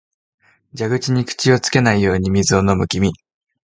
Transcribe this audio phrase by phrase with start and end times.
[0.73, 3.13] 蛇口に口をつけないように水を飲む君、